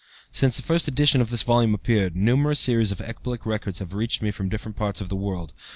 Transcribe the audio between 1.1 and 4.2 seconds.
of this volume appeared, numerous series of ecbolic records have reached